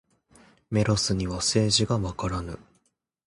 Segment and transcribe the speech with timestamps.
[0.71, 2.57] メロスには政治がわからぬ。